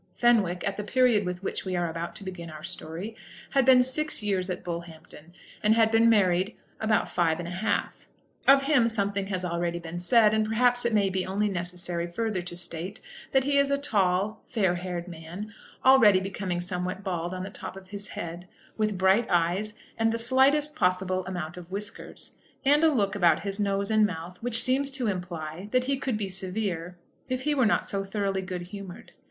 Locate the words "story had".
2.63-3.65